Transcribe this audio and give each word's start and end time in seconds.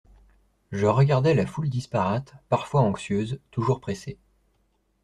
Je 0.71 0.87
regardais 0.87 1.35
la 1.35 1.45
foule 1.45 1.69
disparate, 1.69 2.33
parfois 2.49 2.81
anxieuse, 2.81 3.39
toujours 3.51 3.79
pressée. 3.79 4.17